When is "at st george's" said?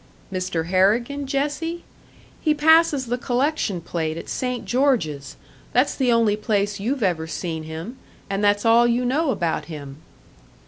4.17-5.35